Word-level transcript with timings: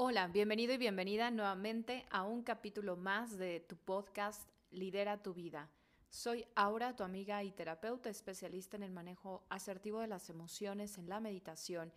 Hola, 0.00 0.28
bienvenido 0.28 0.72
y 0.74 0.78
bienvenida 0.78 1.28
nuevamente 1.32 2.06
a 2.10 2.22
un 2.22 2.44
capítulo 2.44 2.96
más 2.96 3.36
de 3.36 3.58
tu 3.58 3.76
podcast 3.76 4.48
Lidera 4.70 5.24
tu 5.24 5.34
vida. 5.34 5.72
Soy 6.08 6.46
Aura, 6.54 6.94
tu 6.94 7.02
amiga 7.02 7.42
y 7.42 7.50
terapeuta 7.50 8.08
especialista 8.08 8.76
en 8.76 8.84
el 8.84 8.92
manejo 8.92 9.44
asertivo 9.48 10.00
de 10.00 10.06
las 10.06 10.30
emociones 10.30 10.98
en 10.98 11.08
la 11.08 11.18
meditación 11.18 11.92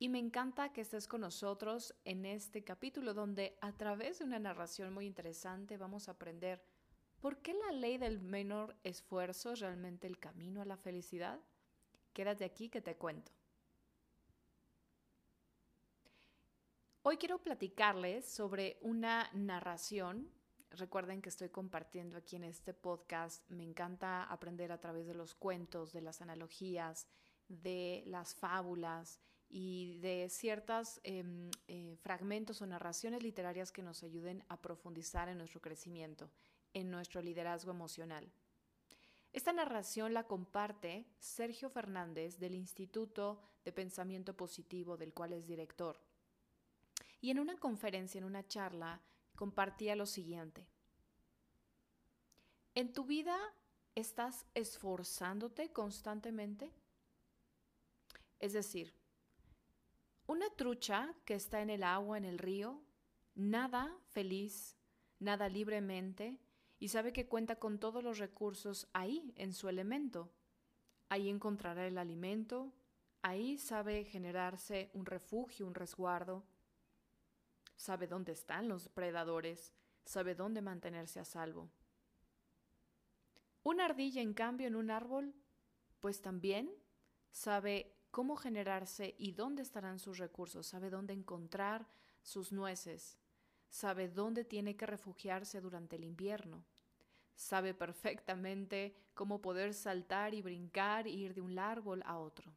y 0.00 0.08
me 0.08 0.18
encanta 0.18 0.72
que 0.72 0.80
estés 0.80 1.06
con 1.06 1.20
nosotros 1.20 1.94
en 2.04 2.26
este 2.26 2.64
capítulo 2.64 3.14
donde 3.14 3.56
a 3.60 3.70
través 3.70 4.18
de 4.18 4.24
una 4.24 4.40
narración 4.40 4.92
muy 4.92 5.06
interesante 5.06 5.76
vamos 5.76 6.08
a 6.08 6.12
aprender 6.12 6.60
por 7.20 7.38
qué 7.38 7.54
la 7.54 7.70
ley 7.70 7.98
del 7.98 8.18
menor 8.18 8.74
esfuerzo 8.82 9.52
es 9.52 9.60
realmente 9.60 10.08
el 10.08 10.18
camino 10.18 10.60
a 10.60 10.64
la 10.64 10.76
felicidad. 10.76 11.38
Quédate 12.14 12.44
aquí 12.44 12.68
que 12.68 12.80
te 12.80 12.96
cuento. 12.96 13.30
Hoy 17.06 17.18
quiero 17.18 17.36
platicarles 17.36 18.24
sobre 18.24 18.78
una 18.80 19.28
narración. 19.34 20.26
Recuerden 20.70 21.20
que 21.20 21.28
estoy 21.28 21.50
compartiendo 21.50 22.16
aquí 22.16 22.36
en 22.36 22.44
este 22.44 22.72
podcast. 22.72 23.46
Me 23.50 23.62
encanta 23.62 24.24
aprender 24.24 24.72
a 24.72 24.80
través 24.80 25.06
de 25.06 25.12
los 25.12 25.34
cuentos, 25.34 25.92
de 25.92 26.00
las 26.00 26.22
analogías, 26.22 27.06
de 27.46 28.04
las 28.06 28.34
fábulas 28.34 29.20
y 29.50 29.98
de 29.98 30.30
ciertos 30.30 30.98
em, 31.02 31.50
eh, 31.68 31.94
fragmentos 32.00 32.62
o 32.62 32.66
narraciones 32.66 33.22
literarias 33.22 33.70
que 33.70 33.82
nos 33.82 34.02
ayuden 34.02 34.42
a 34.48 34.62
profundizar 34.62 35.28
en 35.28 35.36
nuestro 35.36 35.60
crecimiento, 35.60 36.30
en 36.72 36.90
nuestro 36.90 37.20
liderazgo 37.20 37.70
emocional. 37.70 38.32
Esta 39.34 39.52
narración 39.52 40.14
la 40.14 40.24
comparte 40.24 41.04
Sergio 41.18 41.68
Fernández 41.68 42.38
del 42.38 42.54
Instituto 42.54 43.42
de 43.62 43.72
Pensamiento 43.72 44.34
Positivo, 44.34 44.96
del 44.96 45.12
cual 45.12 45.34
es 45.34 45.46
director. 45.46 46.00
Y 47.24 47.30
en 47.30 47.38
una 47.38 47.56
conferencia, 47.56 48.18
en 48.18 48.24
una 48.24 48.46
charla, 48.46 49.00
compartía 49.34 49.96
lo 49.96 50.04
siguiente. 50.04 50.68
¿En 52.74 52.92
tu 52.92 53.06
vida 53.06 53.38
estás 53.94 54.44
esforzándote 54.52 55.72
constantemente? 55.72 56.70
Es 58.40 58.52
decir, 58.52 58.92
una 60.26 60.50
trucha 60.50 61.14
que 61.24 61.32
está 61.32 61.62
en 61.62 61.70
el 61.70 61.82
agua, 61.82 62.18
en 62.18 62.26
el 62.26 62.38
río, 62.38 62.82
nada 63.34 63.96
feliz, 64.10 64.76
nada 65.18 65.48
libremente 65.48 66.38
y 66.78 66.88
sabe 66.88 67.14
que 67.14 67.26
cuenta 67.26 67.56
con 67.56 67.78
todos 67.78 68.04
los 68.04 68.18
recursos 68.18 68.86
ahí, 68.92 69.32
en 69.36 69.54
su 69.54 69.70
elemento. 69.70 70.30
Ahí 71.08 71.30
encontrará 71.30 71.86
el 71.86 71.96
alimento, 71.96 72.74
ahí 73.22 73.56
sabe 73.56 74.04
generarse 74.04 74.90
un 74.92 75.06
refugio, 75.06 75.66
un 75.66 75.74
resguardo, 75.74 76.44
sabe 77.76 78.06
dónde 78.06 78.32
están 78.32 78.68
los 78.68 78.88
predadores, 78.88 79.72
sabe 80.04 80.34
dónde 80.34 80.62
mantenerse 80.62 81.20
a 81.20 81.24
salvo. 81.24 81.70
Una 83.62 83.86
ardilla, 83.86 84.20
en 84.20 84.34
cambio, 84.34 84.66
en 84.66 84.76
un 84.76 84.90
árbol, 84.90 85.34
pues 86.00 86.20
también 86.20 86.70
sabe 87.30 87.96
cómo 88.10 88.36
generarse 88.36 89.14
y 89.18 89.32
dónde 89.32 89.62
estarán 89.62 89.98
sus 89.98 90.18
recursos, 90.18 90.66
sabe 90.66 90.90
dónde 90.90 91.14
encontrar 91.14 91.88
sus 92.22 92.52
nueces, 92.52 93.18
sabe 93.68 94.08
dónde 94.08 94.44
tiene 94.44 94.76
que 94.76 94.86
refugiarse 94.86 95.60
durante 95.60 95.96
el 95.96 96.04
invierno, 96.04 96.64
sabe 97.34 97.74
perfectamente 97.74 98.94
cómo 99.14 99.40
poder 99.40 99.74
saltar 99.74 100.34
y 100.34 100.42
brincar 100.42 101.06
e 101.06 101.10
ir 101.10 101.34
de 101.34 101.40
un 101.40 101.58
árbol 101.58 102.02
a 102.06 102.18
otro. 102.18 102.54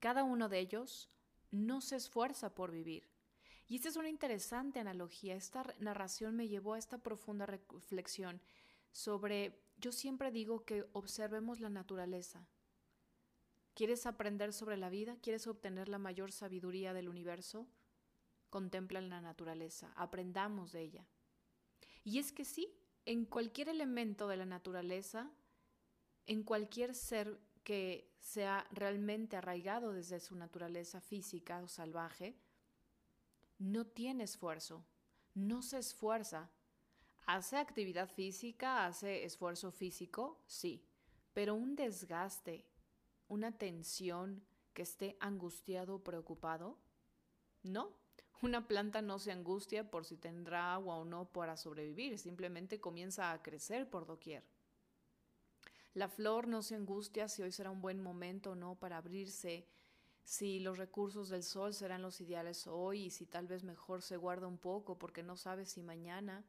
Cada 0.00 0.24
uno 0.24 0.48
de 0.48 0.58
ellos 0.58 1.10
no 1.50 1.80
se 1.80 1.96
esfuerza 1.96 2.54
por 2.54 2.70
vivir, 2.70 3.08
y 3.70 3.76
esta 3.76 3.88
es 3.88 3.94
una 3.94 4.08
interesante 4.08 4.80
analogía. 4.80 5.36
Esta 5.36 5.76
narración 5.78 6.34
me 6.34 6.48
llevó 6.48 6.74
a 6.74 6.78
esta 6.78 6.98
profunda 6.98 7.46
reflexión 7.46 8.42
sobre, 8.90 9.62
yo 9.76 9.92
siempre 9.92 10.32
digo 10.32 10.64
que 10.64 10.88
observemos 10.92 11.60
la 11.60 11.68
naturaleza. 11.68 12.48
¿Quieres 13.74 14.06
aprender 14.06 14.52
sobre 14.52 14.76
la 14.76 14.90
vida? 14.90 15.18
¿Quieres 15.22 15.46
obtener 15.46 15.88
la 15.88 15.98
mayor 15.98 16.32
sabiduría 16.32 16.92
del 16.92 17.08
universo? 17.08 17.68
Contempla 18.48 19.00
la 19.02 19.20
naturaleza, 19.20 19.92
aprendamos 19.94 20.72
de 20.72 20.82
ella. 20.82 21.06
Y 22.02 22.18
es 22.18 22.32
que 22.32 22.44
sí, 22.44 22.76
en 23.04 23.24
cualquier 23.24 23.68
elemento 23.68 24.26
de 24.26 24.36
la 24.36 24.46
naturaleza, 24.46 25.30
en 26.26 26.42
cualquier 26.42 26.92
ser 26.92 27.38
que 27.62 28.10
sea 28.18 28.66
realmente 28.72 29.36
arraigado 29.36 29.92
desde 29.92 30.18
su 30.18 30.34
naturaleza 30.34 31.00
física 31.00 31.62
o 31.62 31.68
salvaje, 31.68 32.36
no 33.60 33.86
tiene 33.86 34.24
esfuerzo, 34.24 34.84
no 35.34 35.62
se 35.62 35.78
esfuerza. 35.78 36.50
¿Hace 37.26 37.58
actividad 37.58 38.08
física? 38.08 38.86
¿Hace 38.86 39.24
esfuerzo 39.24 39.70
físico? 39.70 40.42
Sí, 40.46 40.84
pero 41.34 41.54
un 41.54 41.76
desgaste, 41.76 42.66
una 43.28 43.52
tensión 43.52 44.42
que 44.72 44.82
esté 44.82 45.16
angustiado 45.20 46.02
preocupado? 46.02 46.78
No, 47.62 47.92
una 48.40 48.66
planta 48.66 49.02
no 49.02 49.18
se 49.18 49.30
angustia 49.30 49.90
por 49.90 50.06
si 50.06 50.16
tendrá 50.16 50.72
agua 50.72 50.96
o 50.96 51.04
no 51.04 51.30
para 51.30 51.58
sobrevivir, 51.58 52.18
simplemente 52.18 52.80
comienza 52.80 53.30
a 53.30 53.42
crecer 53.42 53.90
por 53.90 54.06
doquier. 54.06 54.42
La 55.92 56.08
flor 56.08 56.48
no 56.48 56.62
se 56.62 56.76
angustia 56.76 57.28
si 57.28 57.42
hoy 57.42 57.52
será 57.52 57.70
un 57.70 57.82
buen 57.82 58.00
momento 58.00 58.52
o 58.52 58.54
no 58.54 58.76
para 58.76 58.96
abrirse 58.96 59.68
si 60.30 60.60
los 60.60 60.78
recursos 60.78 61.28
del 61.28 61.42
sol 61.42 61.74
serán 61.74 62.02
los 62.02 62.20
ideales 62.20 62.68
hoy 62.68 63.06
y 63.06 63.10
si 63.10 63.26
tal 63.26 63.48
vez 63.48 63.64
mejor 63.64 64.00
se 64.00 64.16
guarda 64.16 64.46
un 64.46 64.58
poco 64.58 64.96
porque 64.96 65.24
no 65.24 65.36
sabe 65.36 65.66
si 65.66 65.82
mañana. 65.82 66.44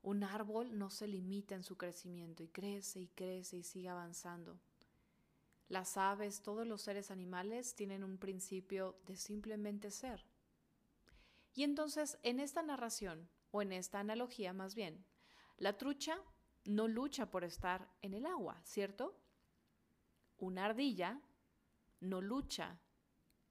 Un 0.00 0.22
árbol 0.22 0.78
no 0.78 0.88
se 0.88 1.08
limita 1.08 1.56
en 1.56 1.64
su 1.64 1.76
crecimiento 1.76 2.44
y 2.44 2.48
crece 2.48 3.00
y 3.00 3.08
crece 3.08 3.56
y 3.56 3.64
sigue 3.64 3.88
avanzando. 3.88 4.60
Las 5.68 5.96
aves, 5.96 6.40
todos 6.40 6.68
los 6.68 6.80
seres 6.80 7.10
animales 7.10 7.74
tienen 7.74 8.04
un 8.04 8.16
principio 8.16 8.96
de 9.06 9.16
simplemente 9.16 9.90
ser. 9.90 10.24
Y 11.54 11.64
entonces, 11.64 12.16
en 12.22 12.38
esta 12.38 12.62
narración, 12.62 13.28
o 13.50 13.60
en 13.60 13.72
esta 13.72 13.98
analogía 13.98 14.52
más 14.52 14.76
bien, 14.76 15.04
la 15.56 15.76
trucha 15.76 16.16
no 16.64 16.86
lucha 16.86 17.28
por 17.28 17.42
estar 17.42 17.90
en 18.02 18.14
el 18.14 18.24
agua, 18.24 18.60
¿cierto? 18.62 19.18
Una 20.38 20.66
ardilla 20.66 21.20
no 22.00 22.20
lucha. 22.20 22.80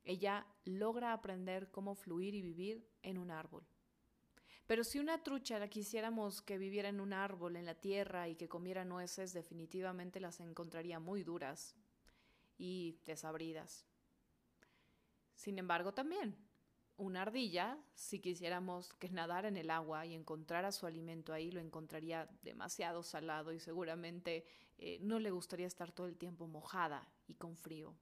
Ella 0.04 0.46
logra 0.66 1.14
aprender 1.14 1.70
cómo 1.72 1.96
fluir 1.96 2.34
y 2.36 2.42
vivir 2.42 2.88
en 3.02 3.18
un 3.18 3.32
árbol. 3.32 3.66
Pero 4.68 4.84
si 4.84 5.00
una 5.00 5.24
trucha 5.24 5.60
la 5.60 5.70
quisiéramos 5.70 6.42
que 6.42 6.58
viviera 6.58 6.90
en 6.90 7.00
un 7.00 7.14
árbol 7.14 7.56
en 7.56 7.66
la 7.66 7.76
tierra 7.76 8.28
y 8.28 8.36
que 8.36 8.50
comiera 8.50 8.84
nueces, 8.84 9.34
definitivamente 9.34 10.20
las 10.20 10.42
encontraría 10.42 11.00
muy 11.00 11.24
duras 11.24 11.76
y 12.58 13.00
desabridas. 13.06 13.86
Sin 15.36 15.58
embargo, 15.58 15.94
también, 15.94 16.36
una 16.98 17.22
ardilla, 17.22 17.78
si 17.94 18.20
quisiéramos 18.20 18.92
que 18.94 19.10
nadara 19.10 19.48
en 19.48 19.56
el 19.56 19.70
agua 19.70 20.06
y 20.06 20.16
encontrara 20.16 20.72
su 20.72 20.86
alimento 20.86 21.32
ahí, 21.32 21.52
lo 21.52 21.62
encontraría 21.62 22.28
demasiado 22.42 23.04
salado 23.04 23.54
y 23.54 23.60
seguramente 23.60 24.46
eh, 24.78 25.00
no 25.02 25.20
le 25.20 25.32
gustaría 25.32 25.68
estar 25.68 25.92
todo 25.92 26.08
el 26.08 26.18
tiempo 26.18 26.48
mojada 26.48 27.08
y 27.28 27.36
con 27.36 27.56
frío. 27.56 27.96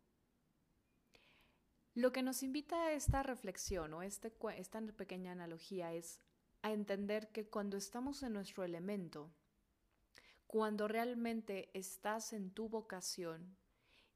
Lo 1.96 2.12
que 2.12 2.24
nos 2.24 2.44
invita 2.44 2.88
a 2.88 2.92
esta 2.92 3.24
reflexión 3.24 3.94
o 3.94 4.02
este, 4.02 4.34
esta 4.58 4.82
pequeña 4.82 5.32
analogía 5.32 5.94
es 5.94 6.20
a 6.62 6.74
entender 6.74 7.32
que 7.32 7.48
cuando 7.48 7.78
estamos 7.78 8.22
en 8.22 8.34
nuestro 8.34 8.66
elemento, 8.66 9.32
cuando 10.46 10.90
realmente 10.90 11.70
estás 11.74 12.34
en 12.34 12.52
tu 12.52 12.68
vocación 12.68 13.56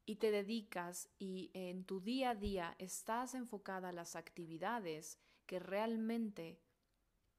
y 0.04 0.16
te 0.16 0.30
dedicas 0.30 1.08
y 1.18 1.50
en 1.54 1.86
tu 1.86 2.02
día 2.02 2.30
a 2.30 2.34
día 2.34 2.76
estás 2.78 3.34
enfocada 3.34 3.88
a 3.88 3.92
las 3.92 4.14
actividades 4.14 5.18
que 5.46 5.58
realmente 5.58 6.60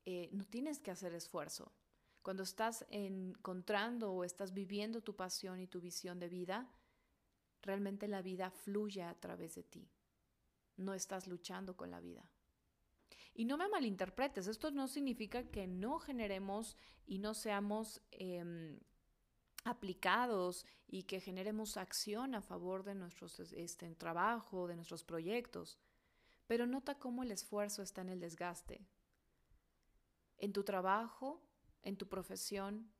eh, 0.05 0.29
no 0.31 0.43
tienes 0.43 0.79
que 0.79 0.89
hacer 0.89 1.13
esfuerzo. 1.13 1.71
Cuando 2.23 2.41
estás 2.41 2.88
encontrando 2.89 4.11
o 4.11 4.23
estás 4.23 4.55
viviendo 4.55 5.03
tu 5.03 5.15
pasión 5.15 5.59
y 5.59 5.67
tu 5.67 5.81
visión 5.81 6.19
de 6.19 6.29
vida, 6.29 6.67
realmente 7.61 8.07
la 8.07 8.23
vida 8.23 8.49
fluye 8.49 9.03
a 9.03 9.13
través 9.13 9.53
de 9.53 9.61
ti 9.61 9.91
no 10.81 10.93
estás 10.93 11.27
luchando 11.27 11.75
con 11.75 11.91
la 11.91 11.99
vida. 11.99 12.29
Y 13.33 13.45
no 13.45 13.57
me 13.57 13.69
malinterpretes, 13.69 14.47
esto 14.47 14.71
no 14.71 14.87
significa 14.87 15.43
que 15.43 15.67
no 15.67 15.99
generemos 15.99 16.75
y 17.05 17.19
no 17.19 17.33
seamos 17.33 18.01
em, 18.11 18.79
aplicados 19.63 20.65
y 20.87 21.03
que 21.03 21.21
generemos 21.21 21.77
acción 21.77 22.35
a 22.35 22.41
favor 22.41 22.83
de 22.83 22.95
nuestro 22.95 23.27
este, 23.55 23.95
trabajo, 23.95 24.67
de 24.67 24.75
nuestros 24.75 25.03
proyectos. 25.03 25.77
Pero 26.47 26.67
nota 26.67 26.99
cómo 26.99 27.23
el 27.23 27.31
esfuerzo 27.31 27.81
está 27.81 28.01
en 28.01 28.09
el 28.09 28.19
desgaste. 28.19 28.81
En 30.37 30.51
tu 30.51 30.63
trabajo, 30.63 31.41
en 31.83 31.95
tu 31.95 32.09
profesión, 32.09 32.91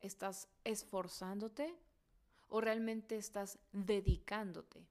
¿estás 0.00 0.48
esforzándote 0.64 1.74
o 2.48 2.60
realmente 2.60 3.16
estás 3.16 3.58
dedicándote? 3.72 4.86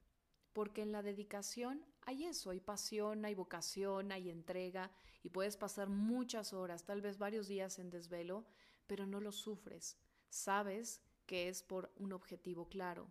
Porque 0.57 0.81
en 0.81 0.91
la 0.91 1.03
dedicación 1.03 1.85
hay 2.01 2.25
eso, 2.25 2.49
hay 2.49 2.59
pasión, 2.59 3.23
hay 3.25 3.35
vocación, 3.35 4.11
hay 4.11 4.31
entrega 4.31 4.89
y 5.21 5.29
puedes 5.29 5.55
pasar 5.55 5.87
muchas 5.87 6.51
horas, 6.51 6.83
tal 6.83 6.99
vez 6.99 7.19
varios 7.19 7.47
días 7.47 7.77
en 7.77 7.91
desvelo, 7.91 8.43
pero 8.87 9.05
no 9.05 9.21
lo 9.21 9.31
sufres. 9.31 9.99
Sabes 10.29 11.03
que 11.27 11.47
es 11.47 11.61
por 11.61 11.91
un 11.95 12.11
objetivo 12.11 12.69
claro 12.69 13.07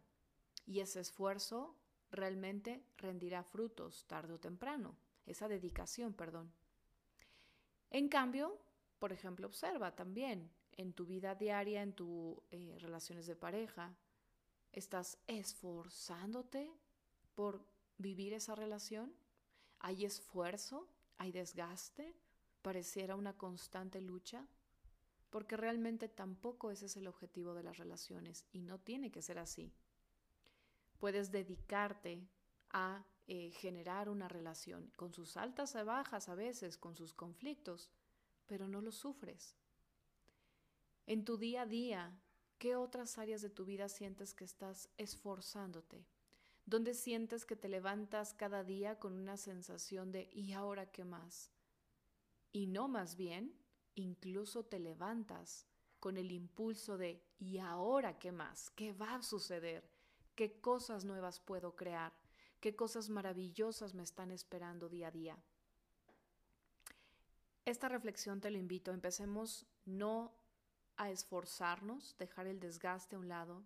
y 0.66 0.80
ese 0.80 0.98
esfuerzo 0.98 1.76
realmente 2.10 2.82
rendirá 2.96 3.44
frutos 3.44 4.08
tarde 4.08 4.32
o 4.32 4.40
temprano, 4.40 4.96
esa 5.24 5.46
dedicación, 5.46 6.14
perdón. 6.14 6.52
En 7.90 8.08
cambio, 8.08 8.58
por 8.98 9.12
ejemplo, 9.12 9.46
observa 9.46 9.94
también 9.94 10.50
en 10.72 10.92
tu 10.92 11.06
vida 11.06 11.36
diaria, 11.36 11.84
en 11.84 11.92
tus 11.92 12.38
eh, 12.50 12.76
relaciones 12.80 13.24
de 13.28 13.36
pareja, 13.36 13.94
¿estás 14.72 15.20
esforzándote 15.28 16.74
por 17.36 17.64
vivir 17.98 18.32
esa 18.32 18.56
relación? 18.56 19.14
¿Hay 19.78 20.04
esfuerzo? 20.04 20.88
¿Hay 21.18 21.30
desgaste? 21.30 22.16
¿Pareciera 22.62 23.14
una 23.14 23.36
constante 23.36 24.00
lucha? 24.00 24.48
Porque 25.30 25.56
realmente 25.56 26.08
tampoco 26.08 26.72
ese 26.72 26.86
es 26.86 26.96
el 26.96 27.06
objetivo 27.06 27.54
de 27.54 27.62
las 27.62 27.76
relaciones 27.76 28.44
y 28.50 28.62
no 28.62 28.80
tiene 28.80 29.12
que 29.12 29.22
ser 29.22 29.38
así. 29.38 29.72
Puedes 30.98 31.30
dedicarte 31.30 32.26
a 32.70 33.04
eh, 33.28 33.50
generar 33.52 34.08
una 34.08 34.28
relación 34.28 34.90
con 34.96 35.12
sus 35.12 35.36
altas 35.36 35.74
y 35.74 35.82
bajas 35.84 36.28
a 36.28 36.34
veces, 36.34 36.78
con 36.78 36.96
sus 36.96 37.12
conflictos, 37.12 37.90
pero 38.46 38.66
no 38.66 38.80
lo 38.80 38.92
sufres. 38.92 39.56
En 41.06 41.24
tu 41.24 41.36
día 41.36 41.62
a 41.62 41.66
día, 41.66 42.18
¿qué 42.58 42.76
otras 42.76 43.18
áreas 43.18 43.42
de 43.42 43.50
tu 43.50 43.64
vida 43.64 43.88
sientes 43.88 44.32
que 44.32 44.44
estás 44.44 44.88
esforzándote? 44.96 46.06
¿Dónde 46.66 46.94
sientes 46.94 47.46
que 47.46 47.54
te 47.54 47.68
levantas 47.68 48.34
cada 48.34 48.64
día 48.64 48.98
con 48.98 49.12
una 49.12 49.36
sensación 49.36 50.10
de 50.10 50.28
¿y 50.32 50.52
ahora 50.52 50.90
qué 50.90 51.04
más? 51.04 51.52
Y 52.50 52.66
no 52.66 52.88
más 52.88 53.14
bien, 53.14 53.56
incluso 53.94 54.64
te 54.64 54.80
levantas 54.80 55.64
con 56.00 56.16
el 56.16 56.32
impulso 56.32 56.98
de 56.98 57.24
¿y 57.38 57.58
ahora 57.58 58.18
qué 58.18 58.32
más? 58.32 58.70
¿Qué 58.70 58.92
va 58.92 59.14
a 59.14 59.22
suceder? 59.22 59.88
¿Qué 60.34 60.60
cosas 60.60 61.04
nuevas 61.04 61.38
puedo 61.38 61.76
crear? 61.76 62.12
¿Qué 62.58 62.74
cosas 62.74 63.10
maravillosas 63.10 63.94
me 63.94 64.02
están 64.02 64.32
esperando 64.32 64.88
día 64.88 65.08
a 65.08 65.12
día? 65.12 65.38
Esta 67.64 67.88
reflexión 67.88 68.40
te 68.40 68.50
lo 68.50 68.58
invito, 68.58 68.90
empecemos 68.90 69.66
no 69.84 70.34
a 70.96 71.10
esforzarnos, 71.10 72.16
dejar 72.18 72.48
el 72.48 72.58
desgaste 72.58 73.14
a 73.14 73.20
un 73.20 73.28
lado, 73.28 73.62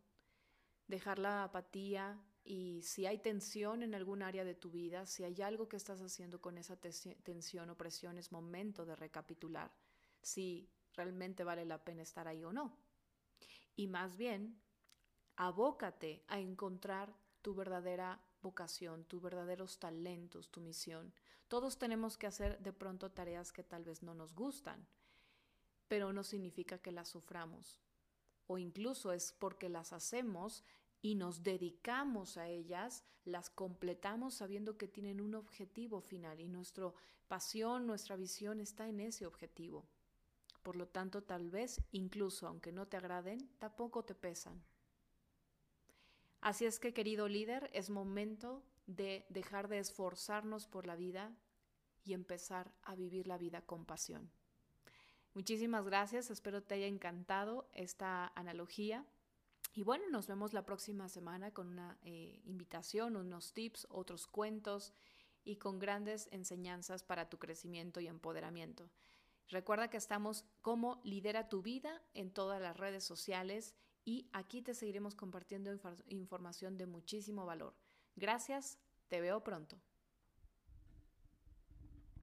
dejar 0.86 1.18
la 1.18 1.44
apatía 1.44 2.20
y 2.42 2.82
si 2.82 3.06
hay 3.06 3.18
tensión 3.18 3.82
en 3.82 3.94
algún 3.94 4.22
área 4.22 4.44
de 4.44 4.54
tu 4.54 4.70
vida, 4.70 5.06
si 5.06 5.24
hay 5.24 5.40
algo 5.42 5.68
que 5.68 5.76
estás 5.76 6.00
haciendo 6.00 6.40
con 6.40 6.58
esa 6.58 6.76
tensión 6.76 7.70
o 7.70 7.76
presión, 7.76 8.18
es 8.18 8.32
momento 8.32 8.84
de 8.84 8.96
recapitular 8.96 9.70
si 10.22 10.70
realmente 10.94 11.44
vale 11.44 11.64
la 11.64 11.82
pena 11.84 12.02
estar 12.02 12.28
ahí 12.28 12.44
o 12.44 12.52
no. 12.52 12.76
Y 13.76 13.86
más 13.86 14.16
bien, 14.16 14.60
abócate 15.36 16.24
a 16.28 16.38
encontrar 16.38 17.14
tu 17.42 17.54
verdadera 17.54 18.20
vocación, 18.42 19.04
tus 19.04 19.22
verdaderos 19.22 19.78
talentos, 19.78 20.50
tu 20.50 20.60
misión. 20.60 21.12
Todos 21.48 21.78
tenemos 21.78 22.16
que 22.16 22.26
hacer 22.26 22.58
de 22.60 22.72
pronto 22.72 23.10
tareas 23.10 23.52
que 23.52 23.62
tal 23.62 23.84
vez 23.84 24.02
no 24.02 24.14
nos 24.14 24.34
gustan, 24.34 24.86
pero 25.88 26.12
no 26.12 26.22
significa 26.22 26.78
que 26.78 26.92
las 26.92 27.08
suframos. 27.08 27.80
O 28.46 28.58
incluso 28.58 29.12
es 29.12 29.32
porque 29.32 29.68
las 29.68 29.92
hacemos 29.92 30.64
y 31.02 31.14
nos 31.14 31.42
dedicamos 31.42 32.36
a 32.36 32.48
ellas, 32.48 33.04
las 33.24 33.50
completamos 33.50 34.34
sabiendo 34.34 34.76
que 34.76 34.88
tienen 34.88 35.20
un 35.20 35.34
objetivo 35.34 36.00
final 36.00 36.40
y 36.40 36.48
nuestra 36.48 36.92
pasión, 37.28 37.86
nuestra 37.86 38.16
visión 38.16 38.60
está 38.60 38.88
en 38.88 39.00
ese 39.00 39.26
objetivo. 39.26 39.86
Por 40.62 40.76
lo 40.76 40.86
tanto, 40.86 41.22
tal 41.22 41.50
vez, 41.50 41.80
incluso 41.92 42.46
aunque 42.46 42.72
no 42.72 42.86
te 42.86 42.96
agraden, 42.96 43.48
tampoco 43.58 44.04
te 44.04 44.14
pesan. 44.14 44.62
Así 46.40 46.64
es 46.64 46.78
que, 46.78 46.92
querido 46.92 47.28
líder, 47.28 47.70
es 47.72 47.90
momento 47.90 48.62
de 48.86 49.26
dejar 49.28 49.68
de 49.68 49.78
esforzarnos 49.78 50.66
por 50.66 50.86
la 50.86 50.96
vida 50.96 51.34
y 52.04 52.14
empezar 52.14 52.72
a 52.82 52.94
vivir 52.94 53.26
la 53.26 53.38
vida 53.38 53.62
con 53.62 53.84
pasión. 53.84 54.30
Muchísimas 55.34 55.84
gracias, 55.84 56.30
espero 56.30 56.62
te 56.62 56.74
haya 56.74 56.86
encantado 56.86 57.68
esta 57.72 58.32
analogía. 58.34 59.06
Y 59.72 59.82
bueno, 59.82 60.04
nos 60.10 60.26
vemos 60.26 60.52
la 60.52 60.64
próxima 60.64 61.08
semana 61.08 61.52
con 61.52 61.68
una 61.68 61.98
eh, 62.02 62.40
invitación, 62.44 63.16
unos 63.16 63.52
tips, 63.52 63.86
otros 63.90 64.26
cuentos 64.26 64.92
y 65.44 65.56
con 65.56 65.78
grandes 65.78 66.28
enseñanzas 66.32 67.02
para 67.02 67.28
tu 67.28 67.38
crecimiento 67.38 68.00
y 68.00 68.08
empoderamiento. 68.08 68.90
Recuerda 69.48 69.88
que 69.88 69.96
estamos 69.96 70.44
como 70.60 71.00
Lidera 71.04 71.48
tu 71.48 71.62
vida 71.62 72.02
en 72.14 72.32
todas 72.32 72.60
las 72.60 72.76
redes 72.76 73.04
sociales 73.04 73.74
y 74.04 74.28
aquí 74.32 74.62
te 74.62 74.74
seguiremos 74.74 75.14
compartiendo 75.14 75.70
información 76.08 76.76
de 76.76 76.86
muchísimo 76.86 77.46
valor. 77.46 77.74
Gracias, 78.16 78.78
te 79.08 79.20
veo 79.20 79.42
pronto. 79.42 79.80